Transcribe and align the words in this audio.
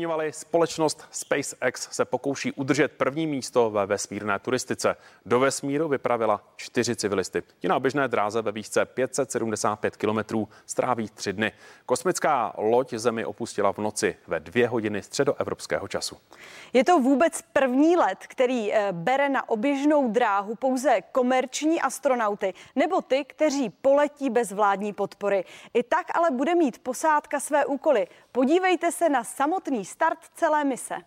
Zmiňovali, 0.00 0.32
společnost 0.32 1.04
SpaceX 1.10 1.88
se 1.90 2.04
pokouší 2.04 2.52
udržet 2.52 2.92
první 2.92 3.26
místo 3.26 3.70
ve 3.70 3.86
vesmírné 3.86 4.38
turistice. 4.38 4.96
Do 5.26 5.40
vesmíru 5.40 5.88
vypravila 5.88 6.44
čtyři 6.56 6.96
civilisty. 6.96 7.42
Ti 7.58 7.68
na 7.68 7.80
běžné 7.80 8.08
dráze 8.08 8.42
ve 8.42 8.52
výšce 8.52 8.84
575 8.84 9.96
kilometrů 9.96 10.48
stráví 10.66 11.08
tři 11.08 11.32
dny. 11.32 11.52
Kosmická 11.86 12.54
loď 12.58 12.94
Zemi 12.94 13.24
opustila 13.24 13.72
v 13.72 13.78
noci 13.78 14.16
ve 14.26 14.40
dvě 14.40 14.68
hodiny 14.68 15.02
středoevropského 15.02 15.88
času. 15.88 16.16
Je 16.72 16.84
to 16.84 16.98
vůbec 16.98 17.42
první 17.42 17.96
let, 17.96 18.18
který 18.28 18.72
eh, 18.72 18.88
bere 18.92 19.28
na 19.28 19.48
oběžnou 19.48 20.10
dráhu 20.10 20.54
pouze 20.54 21.00
komerční 21.12 21.80
astronauty 21.80 22.54
nebo 22.76 23.02
ty, 23.02 23.24
kteří 23.24 23.70
poletí 23.70 24.30
bez 24.30 24.52
vládní 24.52 24.92
podpory. 24.92 25.44
I 25.74 25.82
tak 25.82 26.06
ale 26.14 26.30
bude 26.30 26.54
mít 26.54 26.78
posádka 26.78 27.40
své 27.40 27.66
úkoly. 27.66 28.06
Podívejte 28.32 28.92
se 28.92 29.08
na 29.08 29.24
samotný 29.24 29.87
start 29.88 30.18
celé 30.36 30.64
mise. 30.64 30.98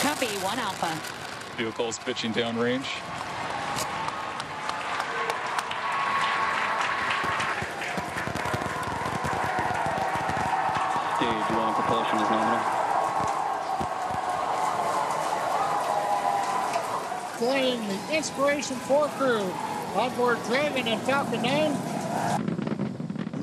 Copy, 0.00 0.26
one 0.42 0.58
alpha. 0.58 0.92
Vehicle 1.56 1.88
is 1.88 1.98
pitching 1.98 2.32
downrange. 2.32 2.86
Stage 11.16 11.50
one 11.56 11.74
propulsion 11.74 12.18
is 12.18 12.30
nominal. 12.30 12.79
Flying 17.50 17.82
the 17.88 18.16
Inspiration 18.16 18.76
4 18.76 19.08
crew 19.08 19.40
on 19.96 20.14
board 20.14 20.38
Dragon 20.44 20.86
and 20.86 21.02
Falcon 21.02 21.42
9. 21.42 21.72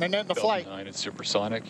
And 0.02 0.14
then 0.14 0.26
the 0.26 0.34
flight. 0.34 0.64
Falcon 0.64 0.86
9 0.86 0.88
is 0.88 0.96
supersonic. 0.96 1.64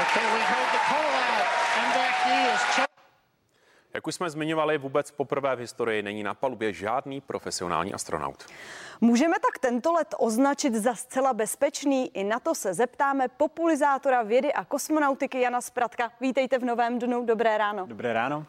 Okay, 0.00 0.24
we 0.34 0.40
heard 0.40 0.68
the 0.72 0.82
call 0.82 1.10
out. 1.14 1.46
MVAC 1.78 2.82
is. 2.82 2.93
Jak 4.04 4.08
už 4.08 4.14
jsme 4.14 4.30
zmiňovali, 4.30 4.78
vůbec 4.78 5.10
poprvé 5.10 5.56
v 5.56 5.58
historii 5.58 6.02
není 6.02 6.22
na 6.22 6.34
palubě 6.34 6.72
žádný 6.72 7.20
profesionální 7.20 7.94
astronaut. 7.94 8.46
Můžeme 9.00 9.34
tak 9.34 9.58
tento 9.58 9.92
let 9.92 10.14
označit 10.18 10.74
za 10.74 10.94
zcela 10.94 11.34
bezpečný? 11.34 12.16
I 12.16 12.24
na 12.24 12.40
to 12.40 12.54
se 12.54 12.74
zeptáme 12.74 13.28
populizátora 13.28 14.22
vědy 14.22 14.52
a 14.52 14.64
kosmonautiky 14.64 15.40
Jana 15.40 15.60
Spratka. 15.60 16.10
Vítejte 16.20 16.58
v 16.58 16.64
novém 16.64 16.98
dnu. 16.98 17.26
Dobré 17.26 17.58
ráno. 17.58 17.86
Dobré 17.86 18.12
ráno. 18.12 18.46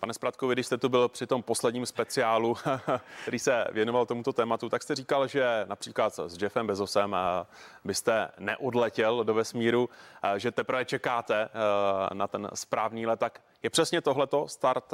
Pane 0.00 0.14
Spratko, 0.14 0.48
vy, 0.48 0.54
když 0.54 0.66
jste 0.66 0.78
tu 0.78 0.88
byl 0.88 1.08
při 1.08 1.26
tom 1.26 1.42
posledním 1.42 1.86
speciálu, 1.86 2.56
který 3.22 3.38
se 3.38 3.64
věnoval 3.72 4.06
tomuto 4.06 4.32
tématu, 4.32 4.68
tak 4.68 4.82
jste 4.82 4.94
říkal, 4.94 5.26
že 5.26 5.64
například 5.68 6.18
s 6.26 6.42
Jeffem 6.42 6.66
Bezosem 6.66 7.14
eh, 7.14 7.46
byste 7.84 8.30
neodletěl 8.38 9.24
do 9.24 9.34
vesmíru, 9.34 9.88
eh, 10.22 10.38
že 10.38 10.50
teprve 10.50 10.84
čekáte 10.84 11.42
eh, 11.42 12.14
na 12.14 12.28
ten 12.28 12.48
správný 12.54 13.06
let. 13.06 13.20
Tak 13.20 13.40
je 13.62 13.70
přesně 13.70 14.00
tohleto 14.00 14.48
start 14.48 14.92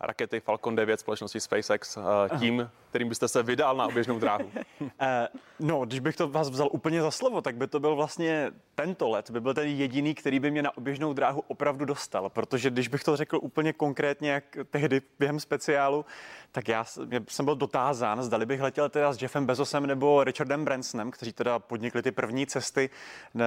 rakety 0.00 0.40
Falcon 0.40 0.76
9 0.76 1.00
společnosti 1.00 1.40
SpaceX 1.40 1.98
tím, 2.38 2.70
kterým 2.88 3.08
byste 3.08 3.28
se 3.28 3.42
vydal 3.42 3.76
na 3.76 3.86
oběžnou 3.86 4.18
dráhu? 4.18 4.50
Eh, 5.02 5.28
no, 5.60 5.84
když 5.84 6.00
bych 6.00 6.16
to 6.16 6.28
vás 6.28 6.50
vzal 6.50 6.68
úplně 6.72 7.02
za 7.02 7.10
slovo, 7.10 7.42
tak 7.42 7.56
by 7.56 7.66
to 7.66 7.80
byl 7.80 7.96
vlastně 7.96 8.52
tento 8.74 9.08
let, 9.08 9.30
by 9.30 9.40
byl 9.40 9.54
ten 9.54 9.68
jediný, 9.68 10.14
který 10.14 10.40
by 10.40 10.50
mě 10.50 10.62
na 10.62 10.76
oběžnou 10.76 11.12
dráhu 11.12 11.42
opravdu 11.48 11.84
dostal, 11.84 12.28
protože 12.28 12.70
když 12.70 12.88
bych 12.88 13.04
to 13.04 13.16
řekl 13.16 13.38
úplně 13.42 13.72
konkrétně, 13.72 14.30
jak 14.30 14.44
tehdy 14.70 15.02
během 15.18 15.40
speciálu, 15.40 16.04
tak 16.52 16.68
já 16.68 16.84
jsem 17.28 17.44
byl 17.44 17.56
dotázán, 17.56 18.22
zdali 18.22 18.46
bych 18.46 18.60
letěl 18.60 18.88
teda 18.88 19.12
s 19.12 19.22
Jeffem 19.22 19.46
Bezosem 19.46 19.86
nebo 19.86 20.24
Richardem 20.24 20.64
Bransonem, 20.64 21.10
kteří 21.10 21.32
teda 21.32 21.58
podnikli 21.58 22.02
ty 22.02 22.12
první 22.12 22.46
cesty 22.46 22.90
ne, 23.34 23.46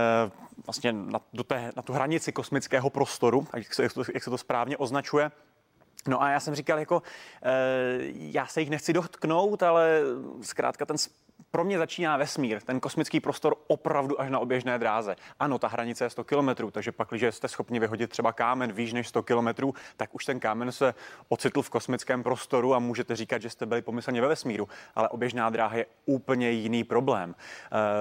vlastně 0.66 0.94
na, 0.94 1.20
do 1.34 1.44
té, 1.44 1.72
na 1.76 1.82
tu 1.82 1.94
hranici 1.94 2.32
kosmického 2.32 2.90
prostoru, 2.90 3.48
jak 3.56 3.74
se, 3.74 3.84
jak 4.14 4.24
se 4.24 4.30
to 4.30 4.38
správně 4.38 4.78
označuje. 4.78 5.32
No 6.08 6.22
a 6.22 6.30
já 6.30 6.40
jsem 6.40 6.56
říkal, 6.56 6.80
jako, 6.80 7.02
e, 7.44 7.52
já 8.14 8.48
se 8.48 8.60
jich 8.60 8.70
nechci 8.70 8.94
dotknout, 8.94 9.64
ale 9.64 10.02
zkrátka 10.42 10.86
ten 10.86 10.98
pro 11.52 11.64
mě 11.64 11.78
začíná 11.78 12.18
vesmír, 12.18 12.62
ten 12.62 12.80
kosmický 12.80 13.20
prostor 13.20 13.56
opravdu 13.68 14.22
až 14.22 14.30
na 14.30 14.40
oběžné 14.40 14.80
dráze. 14.80 15.16
Ano, 15.40 15.60
ta 15.60 15.68
hranice 15.68 16.04
je 16.04 16.10
100 16.10 16.24
km, 16.24 16.50
takže 16.72 16.92
pak, 16.92 17.08
když 17.10 17.36
jste 17.36 17.48
schopni 17.48 17.80
vyhodit 17.80 18.10
třeba 18.10 18.34
kámen 18.34 18.72
výš 18.72 18.94
než 18.94 19.08
100 19.08 19.24
km, 19.24 19.48
tak 19.98 20.16
už 20.16 20.26
ten 20.26 20.40
kámen 20.40 20.72
se 20.72 20.94
ocitl 21.30 21.62
v 21.62 21.70
kosmickém 21.70 22.24
prostoru 22.24 22.74
a 22.74 22.80
můžete 22.80 23.16
říkat, 23.16 23.42
že 23.42 23.50
jste 23.50 23.66
byli 23.66 23.82
pomyslně 23.82 24.22
ve 24.22 24.28
vesmíru. 24.28 24.68
Ale 24.96 25.10
oběžná 25.10 25.50
dráha 25.50 25.78
je 25.78 25.86
úplně 26.06 26.52
jiný 26.52 26.84
problém. 26.84 27.36
E, 27.36 27.36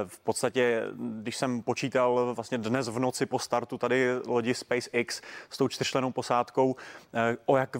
v 0.06 0.18
podstatě, 0.18 0.82
když 1.20 1.36
jsem 1.36 1.62
počítal 1.62 2.34
vlastně 2.34 2.58
dnes 2.58 2.88
v 2.88 2.98
noci 2.98 3.26
po 3.26 3.38
startu 3.38 3.78
tady 3.78 4.08
lodi 4.26 4.54
SpaceX 4.54 5.20
s 5.50 5.56
tou 5.58 5.68
čtyřčlenou 5.68 6.12
posádkou, 6.12 6.76
e, 7.14 7.36
o, 7.46 7.56
jak, 7.56 7.76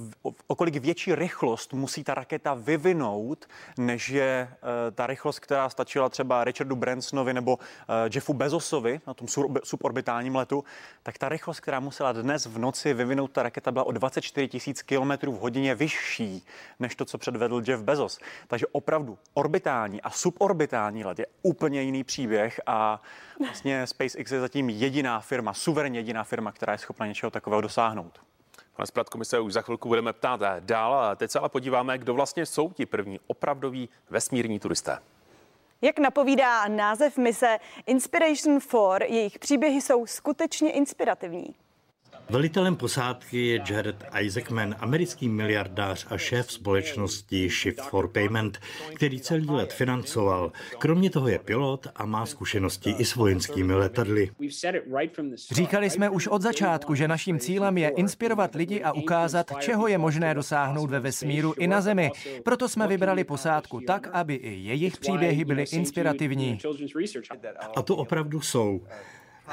o, 0.47 0.55
kolik 0.55 0.77
větší 0.77 1.15
rychlost 1.15 1.73
musí 1.73 2.05
ta 2.05 2.15
raketa 2.15 2.55
vyvinout, 2.55 3.47
než 3.79 4.09
je 4.09 4.49
e, 4.89 4.91
ta 4.91 5.07
rychlost, 5.07 5.39
která 5.43 5.69
stačila 5.69 6.09
třeba 6.09 6.45
Richardu 6.45 6.77
Bransonovi 6.77 7.35
nebo 7.35 7.57
uh, 7.57 7.63
Jeffu 8.15 8.35
Bezosovi 8.35 9.01
na 9.07 9.15
tom 9.15 9.29
suborbitálním 9.65 10.37
letu, 10.37 10.65
tak 11.03 11.19
ta 11.19 11.29
rychlost, 11.29 11.61
která 11.61 11.81
musela 11.81 12.13
dnes 12.13 12.47
v 12.47 12.59
noci 12.59 12.95
vyvinout 12.95 13.31
ta 13.31 13.43
raketa, 13.43 13.73
byla 13.73 13.85
o 13.85 13.93
24 13.93 14.49
000 14.67 15.19
km 15.19 15.31
v 15.31 15.41
hodině 15.41 15.75
vyšší 15.75 16.47
než 16.81 16.95
to, 16.95 17.05
co 17.05 17.19
předvedl 17.19 17.63
Jeff 17.67 17.83
Bezos. 17.83 18.19
Takže 18.49 18.67
opravdu 18.73 19.19
orbitální 19.35 20.03
a 20.03 20.11
suborbitální 20.11 21.05
let 21.05 21.19
je 21.19 21.27
úplně 21.43 21.83
jiný 21.83 22.05
příběh 22.05 22.61
a 22.67 23.03
vlastně 23.41 23.87
SpaceX 23.87 24.33
je 24.33 24.41
zatím 24.41 24.71
jediná 24.71 25.21
firma, 25.21 25.55
suverénně 25.55 25.99
jediná 25.99 26.25
firma, 26.25 26.53
která 26.53 26.73
je 26.73 26.79
schopna 26.79 27.07
něčeho 27.07 27.31
takového 27.31 27.61
dosáhnout. 27.61 28.21
Pane 28.77 28.87
Spratko, 28.87 29.19
my 29.19 29.25
se 29.25 29.41
už 29.41 29.53
za 29.53 29.63
chvilku 29.63 29.89
budeme 29.89 30.13
ptát 30.13 30.41
dál. 30.61 31.17
Teď 31.17 31.31
se 31.31 31.39
ale 31.39 31.49
podíváme, 31.49 31.99
kdo 31.99 32.15
vlastně 32.15 32.47
jsou 32.47 32.71
ti 32.71 32.87
první 32.87 33.21
opravdoví 33.27 33.89
vesmírní 34.11 34.61
turisté. 34.61 34.99
Jak 35.83 35.99
napovídá 35.99 36.69
název 36.69 37.19
mise 37.19 37.59
Inspiration 37.87 38.61
4, 38.61 39.15
jejich 39.15 39.39
příběhy 39.39 39.81
jsou 39.81 40.07
skutečně 40.07 40.73
inspirativní. 40.73 41.55
Velitelem 42.33 42.77
posádky 42.77 43.47
je 43.47 43.61
Jared 43.71 44.05
Isaacman, 44.21 44.77
americký 44.79 45.29
miliardář 45.29 46.07
a 46.11 46.19
šéf 46.19 46.53
společnosti 46.53 47.49
Shift 47.51 47.81
for 47.81 48.09
Payment, 48.09 48.59
který 48.95 49.21
celý 49.21 49.47
let 49.47 49.73
financoval. 49.73 50.53
Kromě 50.79 51.11
toho 51.11 51.29
je 51.29 51.39
pilot 51.39 51.87
a 51.95 52.07
má 52.07 52.27
zkušenosti 52.27 52.91
i 52.99 53.05
s 53.05 53.15
vojenskými 53.15 53.75
letadly. 53.75 54.31
Říkali 55.51 55.91
jsme 55.91 56.11
už 56.11 56.27
od 56.27 56.43
začátku, 56.43 56.95
že 56.95 57.09
naším 57.09 57.39
cílem 57.39 57.79
je 57.79 57.89
inspirovat 57.89 58.55
lidi 58.55 58.83
a 58.83 58.93
ukázat, 58.93 59.53
čeho 59.61 59.87
je 59.87 59.99
možné 59.99 60.35
dosáhnout 60.35 60.91
ve 60.91 61.01
vesmíru 61.01 61.55
i 61.59 61.67
na 61.67 61.81
Zemi. 61.81 62.11
Proto 62.45 62.69
jsme 62.69 62.89
vybrali 62.89 63.25
posádku 63.25 63.81
tak, 63.87 64.09
aby 64.13 64.35
i 64.35 64.55
jejich 64.55 64.97
příběhy 64.97 65.45
byly 65.45 65.65
inspirativní. 65.73 66.59
A 67.77 67.83
to 67.83 67.97
opravdu 67.97 68.41
jsou. 68.41 68.81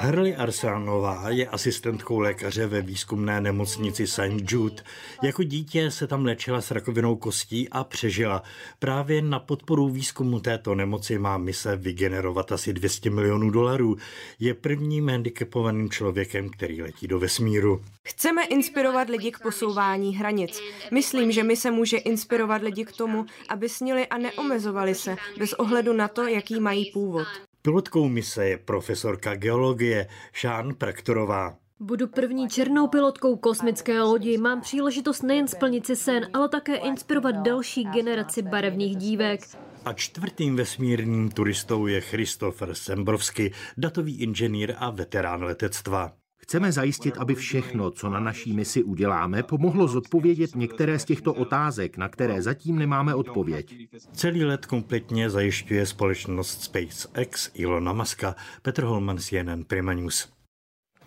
Harley 0.02 0.36
Arsánová 0.36 1.24
je 1.28 1.48
asistentkou 1.48 2.18
lékaře 2.18 2.66
ve 2.66 2.82
výzkumné 2.82 3.40
nemocnici 3.40 4.06
St. 4.06 4.50
Jude. 4.50 4.82
Jako 5.22 5.42
dítě 5.42 5.90
se 5.90 6.06
tam 6.06 6.24
léčila 6.24 6.60
s 6.60 6.70
rakovinou 6.70 7.16
kostí 7.16 7.68
a 7.68 7.84
přežila. 7.84 8.42
Právě 8.78 9.22
na 9.22 9.38
podporu 9.38 9.88
výzkumu 9.88 10.40
této 10.40 10.74
nemoci 10.74 11.18
má 11.18 11.38
mise 11.38 11.76
vygenerovat 11.76 12.52
asi 12.52 12.72
200 12.72 13.10
milionů 13.10 13.50
dolarů. 13.50 13.96
Je 14.38 14.54
prvním 14.54 15.08
handicapovaným 15.08 15.90
člověkem, 15.90 16.48
který 16.48 16.82
letí 16.82 17.06
do 17.06 17.18
vesmíru. 17.18 17.82
Chceme 18.04 18.44
inspirovat 18.44 19.08
lidi 19.08 19.30
k 19.30 19.42
posouvání 19.42 20.16
hranic. 20.16 20.60
Myslím, 20.90 21.32
že 21.32 21.42
mise 21.42 21.70
může 21.70 21.96
inspirovat 21.96 22.62
lidi 22.62 22.84
k 22.84 22.92
tomu, 22.92 23.26
aby 23.48 23.68
snili 23.68 24.06
a 24.06 24.18
neomezovali 24.18 24.94
se 24.94 25.16
bez 25.38 25.52
ohledu 25.52 25.92
na 25.92 26.08
to, 26.08 26.26
jaký 26.26 26.60
mají 26.60 26.90
původ. 26.92 27.49
Pilotkou 27.62 28.08
mise 28.08 28.48
je 28.48 28.58
profesorka 28.58 29.34
geologie 29.34 30.06
Šán 30.32 30.74
Praktorová. 30.74 31.56
Budu 31.80 32.08
první 32.08 32.48
černou 32.48 32.88
pilotkou 32.88 33.36
kosmické 33.36 34.02
lodi. 34.02 34.38
Mám 34.38 34.60
příležitost 34.60 35.22
nejen 35.22 35.48
splnit 35.48 35.86
si 35.86 35.96
sen, 35.96 36.28
ale 36.32 36.48
také 36.48 36.76
inspirovat 36.76 37.34
další 37.34 37.84
generaci 37.84 38.42
barevných 38.42 38.96
dívek. 38.96 39.40
A 39.84 39.92
čtvrtým 39.92 40.56
vesmírným 40.56 41.30
turistou 41.30 41.86
je 41.86 42.00
Christopher 42.00 42.74
Sembrovsky, 42.74 43.52
datový 43.76 44.20
inženýr 44.20 44.74
a 44.78 44.90
veterán 44.90 45.42
letectva. 45.42 46.19
Chceme 46.50 46.72
zajistit, 46.72 47.18
aby 47.18 47.34
všechno, 47.34 47.90
co 47.90 48.08
na 48.08 48.20
naší 48.20 48.52
misi 48.52 48.82
uděláme, 48.82 49.42
pomohlo 49.42 49.88
zodpovědět 49.88 50.56
některé 50.56 50.98
z 50.98 51.04
těchto 51.04 51.34
otázek, 51.34 51.96
na 51.96 52.08
které 52.08 52.42
zatím 52.42 52.78
nemáme 52.78 53.14
odpověď. 53.14 53.74
Celý 54.12 54.44
let 54.44 54.66
kompletně 54.66 55.30
zajišťuje 55.30 55.86
společnost 55.86 56.62
SpaceX 56.62 57.50
Ilona 57.54 57.92
Muska. 57.92 58.34
Petr 58.62 58.82
Holman, 58.82 59.18
CNN 59.18 59.64
Prima 59.66 59.92
News. 59.92 60.28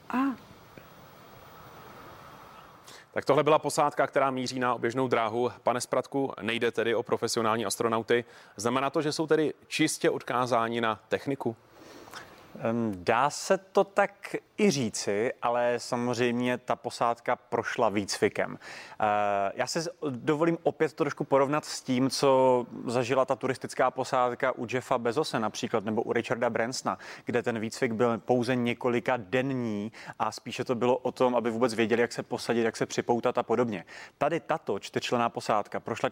A 0.10 0.18
Tak 3.13 3.25
tohle 3.25 3.44
byla 3.44 3.60
posádka, 3.60 4.07
která 4.07 4.31
míří 4.31 4.60
na 4.60 4.74
oběžnou 4.74 5.07
dráhu. 5.07 5.51
Pane 5.63 5.81
Spratku, 5.81 6.31
nejde 6.42 6.72
tedy 6.72 6.95
o 6.95 7.04
profesionální 7.04 7.66
astronauty. 7.66 8.25
Znamená 8.57 8.90
to, 8.90 9.01
že 9.01 9.12
jsou 9.12 9.28
tedy 9.28 9.54
čistě 9.68 10.10
odkázáni 10.10 10.81
na 10.81 11.00
techniku? 11.10 11.56
Dá 12.92 13.30
se 13.30 13.58
to 13.58 13.84
tak 13.84 14.36
i 14.58 14.72
říci, 14.72 15.32
ale 15.42 15.76
samozřejmě 15.78 16.58
ta 16.58 16.76
posádka 16.76 17.36
prošla 17.36 17.90
výcvikem. 17.90 18.60
Eh, 19.00 19.06
já 19.56 19.68
se 19.68 19.90
dovolím 20.10 20.58
opět 20.64 20.94
trošku 20.94 21.24
porovnat 21.24 21.66
s 21.66 21.82
tím, 21.82 22.10
co 22.10 22.66
zažila 22.86 23.26
ta 23.26 23.36
turistická 23.36 23.92
posádka 23.92 24.52
u 24.52 24.68
Jeffa 24.74 24.98
Bezose 24.98 25.40
například, 25.40 25.86
nebo 25.86 26.02
u 26.02 26.14
Richarda 26.14 26.50
Bransona, 26.50 26.98
kde 27.26 27.44
ten 27.44 27.60
výcvik 27.60 27.92
byl 27.92 28.18
pouze 28.18 28.56
několika 28.56 29.18
denní 29.18 29.92
a 30.20 30.32
spíše 30.32 30.64
to 30.64 30.76
bylo 30.76 30.98
o 30.98 31.12
tom, 31.12 31.36
aby 31.36 31.52
vůbec 31.52 31.74
věděli, 31.74 32.02
jak 32.02 32.12
se 32.12 32.24
posadit, 32.24 32.64
jak 32.64 32.78
se 32.78 32.86
připoutat 32.86 33.38
a 33.38 33.44
podobně. 33.44 33.86
Tady 34.18 34.40
tato 34.40 34.80
čtyřčlená 34.80 35.30
posádka 35.30 35.80
prošla 35.80 36.10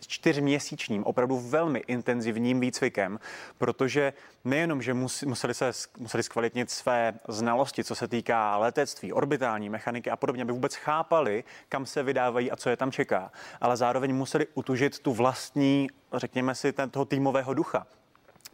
čtyřměsíčním, 0.00 1.04
opravdu 1.04 1.38
velmi 1.38 1.78
intenzivním 1.78 2.60
výcvikem, 2.60 3.20
protože 3.58 4.12
nejenom, 4.44 4.82
že 4.82 4.94
museli 4.94 5.54
se 5.54 5.65
museli 5.98 6.22
zkvalitnit 6.22 6.70
své 6.70 7.14
znalosti, 7.28 7.84
co 7.84 7.94
se 7.94 8.08
týká 8.08 8.56
letectví, 8.56 9.12
orbitální 9.12 9.68
mechaniky 9.68 10.10
a 10.10 10.16
podobně, 10.16 10.42
aby 10.42 10.52
vůbec 10.52 10.74
chápali, 10.74 11.44
kam 11.68 11.86
se 11.86 12.02
vydávají 12.02 12.50
a 12.50 12.56
co 12.56 12.70
je 12.70 12.76
tam 12.76 12.92
čeká. 12.92 13.32
Ale 13.60 13.76
zároveň 13.76 14.14
museli 14.14 14.46
utužit 14.54 14.98
tu 14.98 15.12
vlastní, 15.12 15.88
řekněme 16.12 16.54
si, 16.54 16.72
ten, 16.72 16.90
toho 16.90 17.04
týmového 17.04 17.54
ducha. 17.54 17.86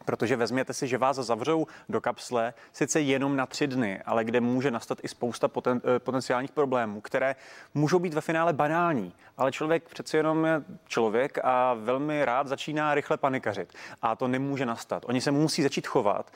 Protože 0.05 0.35
vezměte 0.35 0.73
si, 0.73 0.87
že 0.87 0.97
vás 0.97 1.15
zavřou 1.15 1.67
do 1.89 2.01
kapsle 2.01 2.53
sice 2.73 3.01
jenom 3.01 3.35
na 3.35 3.45
tři 3.45 3.67
dny, 3.67 4.01
ale 4.05 4.23
kde 4.23 4.41
může 4.41 4.71
nastat 4.71 4.97
i 5.03 5.07
spousta 5.07 5.47
poten, 5.47 5.81
eh, 5.95 5.99
potenciálních 5.99 6.51
problémů, 6.51 7.01
které 7.01 7.35
můžou 7.73 7.99
být 7.99 8.13
ve 8.13 8.21
finále 8.21 8.53
banální. 8.53 9.13
Ale 9.37 9.51
člověk 9.51 9.83
přece 9.89 10.17
jenom 10.17 10.45
je 10.45 10.63
člověk 10.87 11.39
a 11.43 11.73
velmi 11.73 12.25
rád 12.25 12.47
začíná 12.47 12.93
rychle 12.93 13.17
panikařit. 13.17 13.73
A 14.01 14.15
to 14.15 14.27
nemůže 14.27 14.65
nastat. 14.65 15.03
Oni 15.07 15.21
se 15.21 15.31
musí 15.31 15.63
začít 15.63 15.87
chovat 15.87 16.31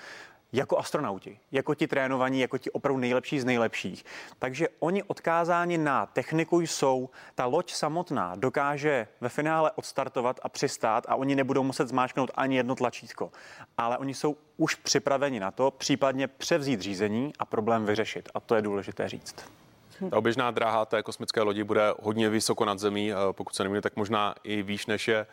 jako 0.53 0.77
astronauti, 0.77 1.39
jako 1.51 1.75
ti 1.75 1.87
trénovaní, 1.87 2.39
jako 2.39 2.57
ti 2.57 2.71
opravdu 2.71 2.99
nejlepší 2.99 3.39
z 3.39 3.45
nejlepších. 3.45 4.05
Takže 4.39 4.67
oni 4.79 5.03
odkázáni 5.03 5.77
na 5.77 6.05
techniku 6.05 6.59
jsou, 6.59 7.09
ta 7.35 7.45
loď 7.45 7.73
samotná 7.73 8.35
dokáže 8.35 9.07
ve 9.21 9.29
finále 9.29 9.71
odstartovat 9.71 10.39
a 10.43 10.49
přistát 10.49 11.05
a 11.09 11.15
oni 11.15 11.35
nebudou 11.35 11.63
muset 11.63 11.87
zmáčknout 11.87 12.31
ani 12.35 12.55
jedno 12.55 12.75
tlačítko. 12.75 13.31
Ale 13.77 13.97
oni 13.97 14.13
jsou 14.13 14.37
už 14.57 14.75
připraveni 14.75 15.39
na 15.39 15.51
to, 15.51 15.71
případně 15.71 16.27
převzít 16.27 16.81
řízení 16.81 17.33
a 17.39 17.45
problém 17.45 17.85
vyřešit. 17.85 18.29
A 18.33 18.39
to 18.39 18.55
je 18.55 18.61
důležité 18.61 19.09
říct. 19.09 19.56
Ta 20.09 20.17
oběžná 20.17 20.51
dráha 20.51 20.85
té 20.85 21.03
kosmické 21.03 21.41
lodi 21.41 21.63
bude 21.63 21.93
hodně 22.01 22.29
vysoko 22.29 22.65
nad 22.65 22.79
zemí, 22.79 23.11
eh, 23.11 23.15
pokud 23.31 23.55
se 23.55 23.63
nemýlím, 23.63 23.81
tak 23.81 23.95
možná 23.95 24.35
i 24.43 24.63
výš 24.63 24.85
než 24.85 25.07
je 25.07 25.17
eh, 25.17 25.27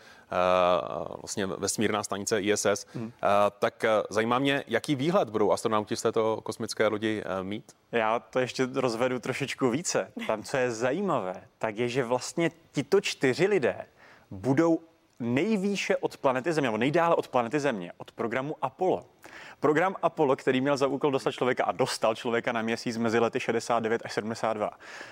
vlastně 1.22 1.46
vesmírná 1.46 2.02
stanice 2.02 2.40
ISS. 2.40 2.86
Hmm. 2.94 3.12
Eh, 3.22 3.26
tak 3.58 3.84
zajímá 4.10 4.38
mě, 4.38 4.64
jaký 4.66 4.94
výhled 4.94 5.30
budou 5.30 5.52
astronauti 5.52 5.96
z 5.96 6.02
této 6.02 6.40
kosmické 6.42 6.86
lodi 6.86 7.22
mít? 7.42 7.72
Já 7.92 8.18
to 8.18 8.38
ještě 8.38 8.68
rozvedu 8.74 9.18
trošičku 9.18 9.70
více. 9.70 10.12
Tam, 10.26 10.42
co 10.42 10.56
je 10.56 10.70
zajímavé, 10.70 11.42
tak 11.58 11.76
je, 11.76 11.88
že 11.88 12.04
vlastně 12.04 12.50
tito 12.72 13.00
čtyři 13.00 13.46
lidé 13.46 13.86
budou 14.30 14.80
nejvýše 15.20 15.96
od 15.96 16.16
planety 16.16 16.52
Země, 16.52 16.66
nebo 16.66 16.78
nejdále 16.78 17.14
od 17.14 17.28
planety 17.28 17.60
Země, 17.60 17.92
od 17.96 18.12
programu 18.12 18.56
Apollo. 18.62 19.06
Program 19.60 19.96
Apollo, 20.02 20.36
který 20.36 20.60
měl 20.60 20.76
za 20.76 20.86
úkol 20.86 21.10
dostat 21.10 21.32
člověka 21.32 21.64
a 21.64 21.72
dostal 21.72 22.14
člověka 22.14 22.52
na 22.52 22.62
měsíc 22.62 22.96
mezi 22.96 23.18
lety 23.18 23.40
69 23.40 24.02
až 24.04 24.12
72, 24.12 24.70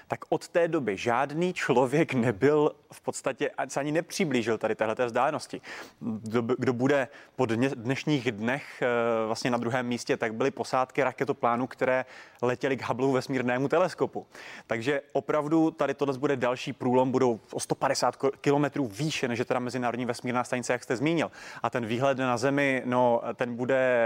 tak 0.09 0.21
od 0.29 0.49
té 0.49 0.69
doby 0.69 0.97
žádný 0.97 1.55
člověk 1.55 2.15
nebyl 2.15 2.73
v 2.93 3.01
podstatě, 3.01 3.51
se 3.69 3.81
ani 3.81 3.93
nepřiblížil 3.93 4.59
tady 4.59 4.75
téhleté 4.75 5.07
vzdálenosti. 5.07 5.61
Kdo, 6.01 6.43
kdo 6.43 6.73
bude 6.73 7.09
po 7.37 7.47
dnešních 7.75 8.33
dnech 8.33 8.83
eh, 8.83 8.87
vlastně 9.27 9.51
na 9.51 9.59
druhém 9.59 9.87
místě, 9.87 10.17
tak 10.17 10.35
byly 10.35 10.51
posádky 10.51 11.03
raketoplánu, 11.03 11.67
které 11.67 12.05
letěly 12.43 12.77
k 12.77 12.89
Hubble 12.89 13.13
vesmírnému 13.13 13.69
teleskopu. 13.69 14.27
Takže 14.67 15.01
opravdu 15.13 15.71
tady 15.71 15.95
tohle 15.95 16.19
bude 16.19 16.37
další 16.37 16.73
průlom, 16.73 17.11
budou 17.11 17.41
o 17.53 17.61
150 17.61 18.17
kilometrů 18.41 18.87
výše, 18.87 19.29
než 19.29 19.39
je 19.39 19.45
teda 19.45 19.61
Mezinárodní 19.61 20.05
vesmírná 20.05 20.45
stanice, 20.45 20.73
jak 20.73 20.83
jste 20.83 20.97
zmínil. 20.97 21.31
A 21.63 21.71
ten 21.71 21.87
výhled 21.87 22.19
na 22.19 22.37
Zemi, 22.37 22.83
no, 22.85 23.23
ten 23.35 23.57
bude 23.57 24.02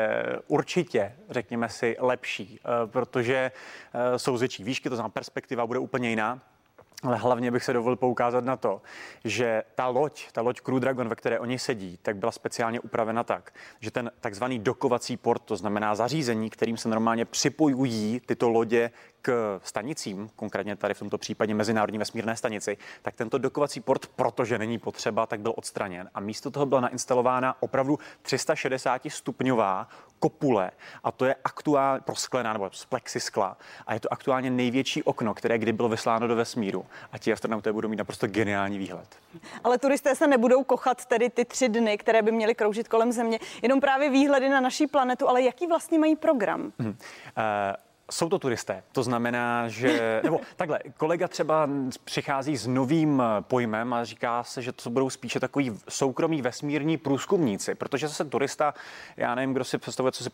určitě, 0.47 1.17
řekněme 1.31 1.69
si, 1.69 1.97
lepší, 1.99 2.61
eh, 2.61 2.87
protože 2.87 3.53
eh, 3.95 4.19
jsou 4.19 4.37
větší 4.37 4.65
výšky, 4.65 4.89
to 4.89 4.97
znamená 4.97 5.09
perspektiva 5.09 5.67
bude 5.67 5.79
úplně 5.79 6.11
jiná. 6.11 6.41
Ale 7.03 7.17
hlavně 7.17 7.51
bych 7.51 7.65
se 7.65 7.73
dovolil 7.73 7.97
poukázat 7.97 8.45
na 8.45 8.57
to, 8.57 8.83
že 9.25 9.63
ta 9.75 9.87
loď, 9.87 10.33
ta 10.33 10.41
loď 10.41 10.61
Crew 10.61 10.81
Dragon, 10.81 11.09
ve 11.09 11.17
které 11.17 11.39
oni 11.39 11.59
sedí, 11.59 11.99
tak 12.03 12.17
byla 12.17 12.33
speciálně 12.33 12.81
upravena 12.81 13.25
tak, 13.25 13.55
že 13.81 13.91
ten 13.91 14.11
takzvaný 14.21 14.59
dokovací 14.59 15.17
port, 15.17 15.43
to 15.43 15.57
znamená 15.57 15.95
zařízení, 15.95 16.51
kterým 16.51 16.77
se 16.77 16.89
normálně 16.89 17.25
připojují 17.25 18.21
tyto 18.27 18.49
lodě 18.49 18.91
k 19.23 19.61
stanicím, 19.65 20.31
konkrétně 20.37 20.77
tady 20.77 20.95
v 20.95 20.99
tomto 20.99 21.19
případě 21.19 21.55
Mezinárodní 21.55 21.99
vesmírné 21.99 22.37
stanici, 22.37 22.77
tak 23.03 23.15
tento 23.15 23.39
dokovací 23.39 23.81
port, 23.81 24.07
protože 24.07 24.59
není 24.59 24.79
potřeba, 24.79 25.27
tak 25.27 25.41
byl 25.41 25.53
odstraněn. 25.57 26.11
A 26.15 26.21
místo 26.21 26.51
toho 26.51 26.67
byla 26.67 26.81
nainstalována 26.81 27.63
opravdu 27.63 27.99
360 28.23 29.03
stupňová 29.09 29.89
kopule 30.19 30.71
a 31.05 31.13
to 31.13 31.25
je 31.25 31.35
aktuálně 31.45 32.01
prosklená 32.01 32.53
nebo 32.53 32.71
z 32.73 32.85
plexiskla 32.85 33.57
a 33.87 33.95
je 33.95 34.01
to 34.01 34.13
aktuálně 34.13 34.51
největší 34.51 35.03
okno, 35.03 35.35
které 35.35 35.59
kdy 35.59 35.73
bylo 35.73 35.89
vysláno 35.89 36.29
do 36.29 36.37
vesmíru 36.37 36.87
a 37.13 37.19
ti 37.19 37.33
astronauté 37.33 37.73
budou 37.73 37.89
mít 37.89 37.97
naprosto 37.97 38.27
geniální 38.27 38.79
výhled. 38.79 39.09
Ale 39.65 39.79
turisté 39.79 40.15
se 40.15 40.27
nebudou 40.27 40.65
kochat 40.65 41.05
tedy 41.05 41.31
ty 41.31 41.45
tři 41.45 41.69
dny, 41.69 41.99
které 41.99 42.23
by 42.23 42.33
měly 42.33 42.55
kroužit 42.55 42.89
kolem 42.89 43.13
Země, 43.13 43.39
jenom 43.63 43.81
právě 43.81 44.11
výhledy 44.11 44.49
na 44.49 44.61
naší 44.61 44.87
planetu, 44.87 45.29
ale 45.29 45.43
jaký 45.43 45.67
vlastně 45.67 45.99
mají 45.99 46.17
program? 46.17 46.73
Hmm. 46.79 46.89
Uh, 46.89 46.95
jsou 48.11 48.29
to 48.29 48.39
turisté, 48.39 48.83
to 48.93 49.03
znamená, 49.03 49.69
že, 49.69 50.21
nebo 50.25 50.41
takhle, 50.57 50.79
kolega 50.97 51.29
třeba 51.29 51.69
přichází 52.05 52.57
s 52.57 52.67
novým 52.67 53.23
pojmem 53.41 53.93
a 53.93 54.05
říká 54.05 54.45
se, 54.45 54.63
že 54.63 54.73
to 54.73 54.91
budou 54.91 55.11
spíše 55.11 55.41
takový 55.41 55.79
soukromí 55.89 56.43
vesmírní 56.43 56.97
průzkumníci, 56.97 57.75
protože 57.75 58.09
zase 58.09 58.25
turista, 58.25 58.75
já 59.17 59.35
nevím, 59.35 59.53
kdo 59.53 59.65
si 59.65 59.79
představuje, 59.79 60.13
co 60.13 60.25
si 60.25 60.31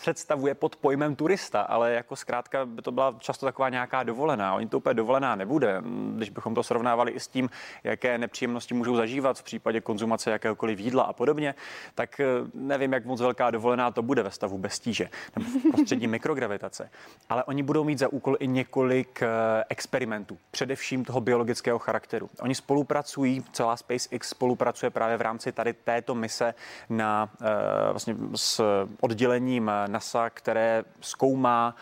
představuje 0.00 0.54
pod 0.54 0.76
pojmem 0.76 1.16
turista, 1.16 1.60
ale 1.60 1.92
jako 1.92 2.16
zkrátka 2.16 2.66
by 2.66 2.82
to 2.82 2.92
byla 2.92 3.14
často 3.18 3.46
taková 3.46 3.68
nějaká 3.68 4.02
dovolená. 4.02 4.54
Oni 4.54 4.66
to 4.66 4.78
úplně 4.78 4.94
dovolená 4.94 5.34
nebude, 5.34 5.82
když 6.16 6.30
bychom 6.30 6.54
to 6.54 6.62
srovnávali 6.62 7.12
i 7.12 7.20
s 7.20 7.28
tím, 7.28 7.50
jaké 7.84 8.18
nepříjemnosti 8.18 8.74
můžou 8.74 8.96
zažívat 8.96 9.38
v 9.38 9.42
případě 9.42 9.80
konzumace 9.80 10.30
jakéhokoliv 10.30 10.78
jídla 10.78 11.02
a 11.02 11.12
podobně, 11.12 11.54
tak 11.94 12.20
eh, 12.20 12.26
nevím, 12.54 12.92
jak 12.92 13.04
moc 13.04 13.20
velká 13.20 13.50
dovolená 13.50 13.90
to 13.90 14.02
bude 14.02 14.22
ve 14.22 14.30
stavu 14.30 14.58
bez 14.58 14.78
tíže 14.78 15.08
nebo 15.36 15.50
v 15.50 15.72
prostředí 15.72 16.06
mikrogravitace 16.18 16.90
ale 17.28 17.44
oni 17.44 17.62
budou 17.62 17.84
mít 17.84 17.98
za 17.98 18.08
úkol 18.08 18.36
i 18.40 18.46
několik 18.46 19.22
eh, 19.22 19.28
experimentů, 19.68 20.38
především 20.50 21.04
toho 21.04 21.20
biologického 21.20 21.78
charakteru. 21.78 22.30
Oni 22.40 22.54
spolupracují, 22.54 23.44
celá 23.52 23.76
SpaceX 23.76 24.28
spolupracuje 24.28 24.90
právě 24.90 25.16
v 25.16 25.20
rámci 25.20 25.52
tady 25.52 25.72
této 25.72 26.14
mise 26.14 26.54
na 26.88 27.30
eh, 27.40 27.46
vlastně 27.90 28.16
s 28.34 28.86
oddělením 29.00 29.70
NASA, 29.86 30.30
které 30.30 30.84
zkoumá 31.00 31.76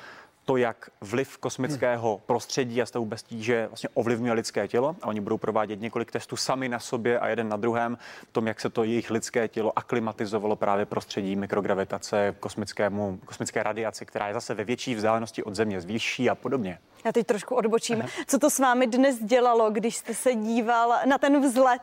to, 0.47 0.57
jak 0.57 0.91
vliv 1.01 1.39
kosmického 1.39 2.23
prostředí 2.27 2.83
a 2.83 2.87
stavu 2.87 3.05
bez 3.05 3.23
tíže 3.23 3.67
vlastně 3.67 3.89
ovlivňuje 3.95 4.33
lidské 4.33 4.69
tělo 4.69 4.97
a 5.03 5.07
oni 5.07 5.21
budou 5.21 5.39
provádět 5.39 5.81
několik 5.81 6.13
testů 6.13 6.37
sami 6.37 6.69
na 6.69 6.79
sobě 6.79 7.19
a 7.19 7.29
jeden 7.29 7.49
na 7.49 7.57
druhém 7.57 7.99
v 8.29 8.33
tom, 8.33 8.47
jak 8.47 8.61
se 8.61 8.71
to 8.71 8.85
jejich 8.85 9.11
lidské 9.11 9.49
tělo 9.49 9.73
aklimatizovalo 9.79 10.57
právě 10.57 10.87
prostředí 10.87 11.37
mikrogravitace, 11.37 12.35
kosmickému, 12.41 13.19
kosmické 13.25 13.63
radiaci, 13.63 14.07
která 14.07 14.29
je 14.29 14.35
zase 14.35 14.55
ve 14.55 14.65
větší 14.65 14.95
vzdálenosti 14.95 15.43
od 15.43 15.55
Země, 15.55 15.81
zvýší 15.81 16.31
a 16.31 16.35
podobně. 16.35 16.79
Já 17.05 17.13
teď 17.13 17.27
trošku 17.27 17.55
odbočím. 17.55 17.99
Aha. 18.01 18.09
Co 18.27 18.39
to 18.39 18.51
s 18.51 18.59
vámi 18.59 18.87
dnes 18.87 19.19
dělalo, 19.19 19.71
když 19.71 19.97
jste 19.97 20.15
se 20.15 20.35
díval 20.35 20.95
na 21.07 21.19
ten 21.19 21.41
vzlet? 21.41 21.83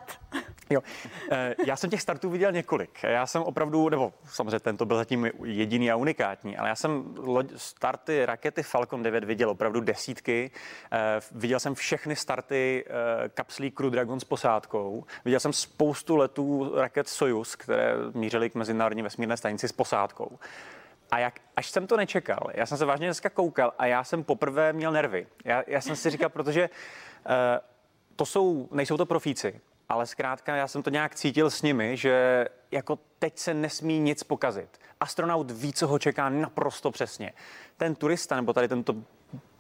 Jo, 0.70 0.82
eh, 1.32 1.56
já 1.66 1.76
jsem 1.76 1.90
těch 1.90 2.02
startů 2.02 2.30
viděl 2.30 2.52
několik. 2.52 3.04
Já 3.04 3.28
jsem 3.28 3.42
opravdu, 3.42 3.90
nebo 3.90 4.14
samozřejmě 4.26 4.60
tento 4.60 4.86
byl 4.86 4.98
zatím 4.98 5.32
jediný 5.44 5.92
a 5.92 5.96
unikátní, 5.96 6.58
ale 6.58 6.70
já 6.70 6.76
jsem 6.76 7.16
starty 7.56 8.26
rakety 8.54 8.64
Falcon 8.64 9.04
9 9.04 9.24
viděl 9.24 9.50
opravdu 9.50 9.82
desítky. 9.82 10.52
Eh, 10.92 11.20
viděl 11.32 11.60
jsem 11.60 11.76
všechny 11.76 12.16
starty 12.16 12.86
eh, 12.88 13.30
kapslí 13.30 13.72
Crew 13.72 13.92
Dragon 13.92 14.20
s 14.20 14.24
posádkou. 14.24 15.06
Viděl 15.26 15.40
jsem 15.40 15.54
spoustu 15.54 16.16
letů 16.16 16.72
raket 16.76 17.08
Soyuz, 17.08 17.56
které 17.56 17.96
mířily 18.14 18.50
k 18.50 18.56
mezinárodní 18.56 19.02
vesmírné 19.02 19.38
stanici 19.38 19.68
s 19.68 19.72
posádkou. 19.72 20.40
A 21.12 21.20
jak, 21.20 21.40
až 21.56 21.70
jsem 21.70 21.88
to 21.88 21.98
nečekal, 21.98 22.52
já 22.54 22.66
jsem 22.66 22.78
se 22.78 22.86
vážně 22.86 23.08
dneska 23.08 23.30
koukal 23.30 23.74
a 23.78 23.86
já 23.86 24.04
jsem 24.04 24.24
poprvé 24.24 24.74
měl 24.74 24.92
nervy. 24.92 25.28
Já, 25.46 25.64
já 25.68 25.82
jsem 25.82 25.96
si 25.96 26.10
říkal, 26.10 26.30
protože 26.30 26.70
uh, 26.70 27.34
to 28.16 28.26
jsou, 28.26 28.70
nejsou 28.72 28.98
to 28.98 29.06
profíci, 29.06 29.62
ale 29.90 30.06
zkrátka 30.06 30.56
já 30.56 30.68
jsem 30.68 30.84
to 30.84 30.90
nějak 30.90 31.16
cítil 31.16 31.50
s 31.50 31.62
nimi, 31.62 31.98
že 31.98 32.46
jako 32.72 33.00
teď 33.20 33.38
se 33.38 33.54
nesmí 33.54 34.00
nic 34.00 34.24
pokazit. 34.24 34.80
Astronaut 35.00 35.52
ví, 35.52 35.74
co 35.74 35.88
ho 35.88 36.00
čeká 36.00 36.30
naprosto 36.30 36.92
přesně. 36.92 37.34
Ten 37.78 37.96
turista 37.96 38.36
nebo 38.36 38.54
tady 38.54 38.68
tento 38.68 38.96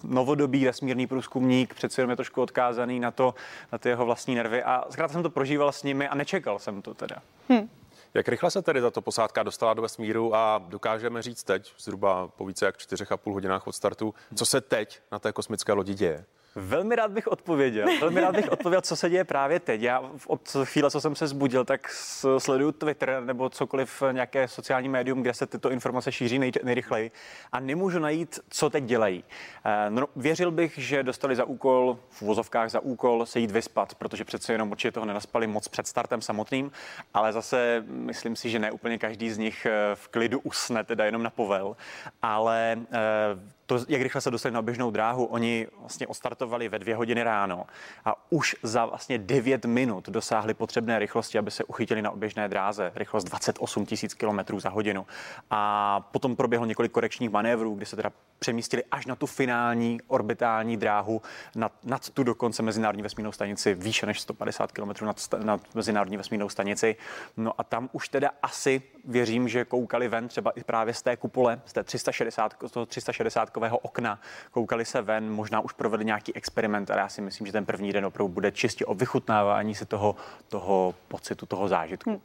novodobý 0.03 0.65
vesmírný 0.65 1.07
průzkumník, 1.07 1.73
přece 1.73 2.01
jenom 2.01 2.09
je 2.09 2.15
trošku 2.15 2.41
odkázaný 2.41 2.99
na 2.99 3.11
to, 3.11 3.35
na 3.71 3.77
ty 3.77 3.89
jeho 3.89 4.05
vlastní 4.05 4.35
nervy 4.35 4.63
a 4.63 4.85
zkrátka 4.89 5.13
jsem 5.13 5.23
to 5.23 5.29
prožíval 5.29 5.71
s 5.71 5.83
nimi 5.83 6.07
a 6.07 6.15
nečekal 6.15 6.59
jsem 6.59 6.81
to 6.81 6.93
teda. 6.93 7.15
Hm. 7.49 7.69
Jak 8.13 8.27
rychle 8.27 8.51
se 8.51 8.61
tedy 8.61 8.81
tato 8.81 9.01
posádka 9.01 9.43
dostala 9.43 9.73
do 9.73 9.81
vesmíru 9.81 10.35
a 10.35 10.63
dokážeme 10.67 11.21
říct 11.21 11.43
teď, 11.43 11.73
zhruba 11.79 12.27
po 12.27 12.45
více 12.45 12.65
jak 12.65 12.77
čtyřech 12.77 13.11
a 13.11 13.17
půl 13.17 13.33
hodinách 13.33 13.67
od 13.67 13.71
startu, 13.71 14.13
co 14.35 14.45
se 14.45 14.61
teď 14.61 14.99
na 15.11 15.19
té 15.19 15.31
kosmické 15.31 15.73
lodi 15.73 15.93
děje? 15.93 16.25
Velmi 16.55 16.95
rád 16.95 17.11
bych 17.11 17.27
odpověděl. 17.27 17.87
Velmi 18.01 18.21
rád 18.21 18.35
bych 18.35 18.51
odpověděl, 18.51 18.81
co 18.81 18.95
se 18.95 19.09
děje 19.09 19.23
právě 19.23 19.59
teď. 19.59 19.81
Já 19.81 20.03
od 20.27 20.55
chvíle, 20.63 20.91
co 20.91 21.01
jsem 21.01 21.15
se 21.15 21.27
zbudil, 21.27 21.65
tak 21.65 21.89
sleduju 22.37 22.71
Twitter 22.71 23.21
nebo 23.25 23.49
cokoliv, 23.49 24.03
nějaké 24.11 24.47
sociální 24.47 24.89
médium, 24.89 25.21
kde 25.21 25.33
se 25.33 25.45
tyto 25.45 25.71
informace 25.71 26.11
šíří 26.11 26.39
nej, 26.39 26.51
nejrychleji 26.63 27.11
a 27.51 27.59
nemůžu 27.59 27.99
najít, 27.99 28.39
co 28.49 28.69
teď 28.69 28.83
dělají. 28.83 29.23
Eh, 29.65 29.89
no, 29.89 30.07
věřil 30.15 30.51
bych, 30.51 30.77
že 30.77 31.03
dostali 31.03 31.35
za 31.35 31.45
úkol, 31.45 31.99
v 32.09 32.21
vozovkách 32.21 32.69
za 32.69 32.79
úkol, 32.79 33.25
se 33.25 33.39
jít 33.39 33.51
vyspat, 33.51 33.95
protože 33.95 34.25
přece 34.25 34.53
jenom 34.53 34.71
určitě 34.71 34.91
toho 34.91 35.05
nenaspali 35.05 35.47
moc 35.47 35.67
před 35.67 35.87
startem 35.87 36.21
samotným, 36.21 36.71
ale 37.13 37.33
zase 37.33 37.83
myslím 37.87 38.35
si, 38.35 38.49
že 38.49 38.59
ne 38.59 38.71
úplně 38.71 38.97
každý 38.97 39.29
z 39.29 39.37
nich 39.37 39.65
eh, 39.65 39.95
v 39.95 40.07
klidu 40.07 40.39
usne, 40.39 40.83
teda 40.83 41.05
jenom 41.05 41.23
na 41.23 41.29
povel. 41.29 41.75
Ale 42.21 42.77
eh, 42.91 42.99
to, 43.65 43.79
jak 43.87 44.01
rychle 44.01 44.21
se 44.21 44.31
dostali 44.31 44.53
na 44.53 44.61
běžnou 44.61 44.91
dráhu, 44.91 45.25
oni 45.25 45.67
vlastně 45.79 46.07
ostartovali 46.07 46.69
ve 46.69 46.79
dvě 46.79 46.95
hodiny 46.95 47.23
ráno 47.23 47.65
a 48.05 48.15
už 48.29 48.55
za 48.63 48.85
vlastně 48.85 49.17
9 49.17 49.65
minut 49.65 50.09
dosáhli 50.09 50.53
potřebné 50.53 50.99
rychlosti, 50.99 51.37
aby 51.37 51.51
se 51.51 51.63
uchytili 51.63 52.01
na 52.01 52.11
oběžné 52.11 52.49
dráze, 52.49 52.91
rychlost 52.95 53.23
28 53.23 53.85
000 54.27 54.43
km 54.43 54.59
za 54.59 54.69
hodinu. 54.69 55.05
A 55.49 55.99
potom 56.11 56.35
proběhlo 56.35 56.65
několik 56.65 56.91
korekčních 56.91 57.29
manévrů, 57.29 57.75
kdy 57.75 57.85
se 57.85 57.95
teda 57.95 58.11
přemístili 58.39 58.83
až 58.91 59.05
na 59.05 59.15
tu 59.15 59.25
finální 59.25 59.99
orbitální 60.07 60.77
dráhu, 60.77 61.21
nad, 61.55 61.71
nad 61.83 62.09
tu 62.09 62.23
dokonce 62.23 62.63
mezinárodní 62.63 63.03
vesmírnou 63.03 63.31
stanici, 63.31 63.73
výše 63.73 64.05
než 64.05 64.21
150 64.21 64.71
km 64.71 65.05
nad, 65.05 65.17
nad 65.43 65.61
mezinárodní 65.75 66.17
vesmírnou 66.17 66.49
stanici. 66.49 66.95
No 67.37 67.53
a 67.57 67.63
tam 67.63 67.89
už 67.91 68.09
teda 68.09 68.29
asi 68.41 68.81
věřím, 69.03 69.47
že 69.47 69.65
koukali 69.65 70.07
ven 70.07 70.27
třeba 70.27 70.51
i 70.51 70.63
právě 70.63 70.93
z 70.93 71.01
té 71.01 71.17
kupole, 71.17 71.61
z 71.65 71.73
té 71.73 71.83
360, 71.83 72.55
z 72.67 72.71
toho 72.71 72.85
360 72.85 73.49
okna, 73.81 74.19
koukali 74.51 74.85
se 74.85 75.01
ven, 75.01 75.31
možná 75.31 75.59
už 75.59 75.73
provedli 75.73 76.05
nějaký 76.05 76.35
experiment, 76.35 76.91
ale 76.91 76.99
já 76.99 77.09
si 77.09 77.21
myslím, 77.21 77.47
že 77.47 77.53
ten 77.53 77.65
první 77.65 77.93
den 77.93 78.05
opravdu 78.05 78.33
bude 78.33 78.51
čistě 78.51 78.85
o 78.85 78.93
vychutnávání 78.93 79.75
si 79.75 79.85
toho, 79.85 80.15
toho 80.47 80.95
pocitu, 81.07 81.45
toho 81.45 81.67
zážitku. 81.67 82.09
Hmm. 82.09 82.21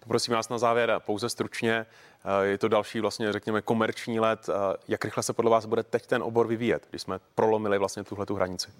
Poprosím 0.00 0.34
vás 0.34 0.48
na 0.48 0.58
závěr 0.58 0.94
pouze 0.98 1.28
stručně. 1.28 1.86
Eh, 2.24 2.46
je 2.46 2.58
to 2.58 2.68
další 2.68 3.00
vlastně, 3.00 3.32
řekněme, 3.32 3.62
komerční 3.62 4.20
let. 4.20 4.48
Eh, 4.48 4.76
jak 4.88 5.04
rychle 5.04 5.22
se 5.22 5.32
podle 5.32 5.50
vás 5.50 5.66
bude 5.66 5.82
teď 5.82 6.06
ten 6.06 6.22
obor 6.22 6.46
vyvíjet, 6.46 6.86
když 6.90 7.02
jsme 7.02 7.18
prolomili 7.34 7.78
vlastně 7.78 8.04
tuhle 8.04 8.26
tu 8.26 8.34
hranici? 8.34 8.70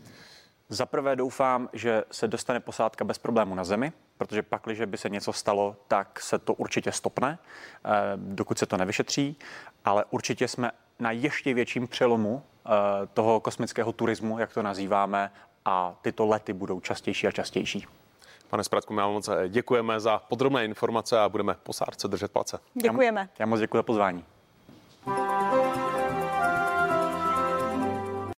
Za 0.68 0.86
prvé 0.86 1.16
doufám, 1.16 1.68
že 1.72 2.04
se 2.10 2.28
dostane 2.28 2.60
posádka 2.60 3.04
bez 3.04 3.18
problému 3.18 3.54
na 3.54 3.64
zemi, 3.64 3.92
protože 4.18 4.42
pak, 4.42 4.62
když 4.64 4.80
by 4.80 4.98
se 4.98 5.08
něco 5.08 5.32
stalo, 5.32 5.76
tak 5.88 6.20
se 6.20 6.38
to 6.38 6.54
určitě 6.54 6.92
stopne, 6.92 7.38
eh, 7.84 7.90
dokud 8.16 8.58
se 8.58 8.66
to 8.66 8.76
nevyšetří, 8.76 9.36
ale 9.84 10.04
určitě 10.10 10.48
jsme 10.48 10.70
na 10.98 11.10
ještě 11.10 11.54
větším 11.54 11.88
přelomu 11.88 12.42
toho 13.14 13.40
kosmického 13.40 13.92
turismu, 13.92 14.38
jak 14.38 14.54
to 14.54 14.62
nazýváme, 14.62 15.30
a 15.64 15.94
tyto 16.02 16.26
lety 16.26 16.52
budou 16.52 16.80
častější 16.80 17.26
a 17.26 17.30
častější. 17.30 17.86
Pane 18.48 18.64
Spratku, 18.64 18.94
my 18.94 19.02
moc 19.02 19.30
děkujeme 19.48 20.00
za 20.00 20.18
podrobné 20.18 20.64
informace 20.64 21.20
a 21.20 21.28
budeme 21.28 21.54
posádce 21.62 22.08
držet 22.08 22.32
palce. 22.32 22.58
Děkujeme. 22.74 23.20
Já, 23.20 23.28
já 23.38 23.46
moc 23.46 23.60
děkuji 23.60 23.76
za 23.76 23.82
pozvání. 23.82 24.24